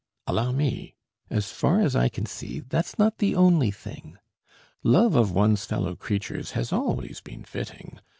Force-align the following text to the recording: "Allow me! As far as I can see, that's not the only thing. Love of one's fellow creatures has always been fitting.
"Allow 0.25 0.51
me! 0.53 0.95
As 1.29 1.51
far 1.51 1.79
as 1.79 1.95
I 1.95 2.09
can 2.09 2.25
see, 2.25 2.59
that's 2.61 2.97
not 2.97 3.19
the 3.19 3.35
only 3.35 3.69
thing. 3.69 4.17
Love 4.81 5.15
of 5.15 5.29
one's 5.31 5.63
fellow 5.65 5.95
creatures 5.95 6.53
has 6.53 6.73
always 6.73 7.21
been 7.21 7.43
fitting. 7.43 7.99